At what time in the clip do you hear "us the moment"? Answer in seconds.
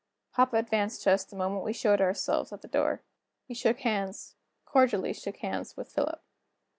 1.11-1.63